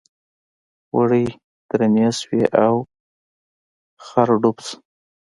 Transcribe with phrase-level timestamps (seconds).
[0.97, 1.25] وړۍ
[1.69, 2.73] درندې شوې او
[4.05, 4.77] خر ډوب شو.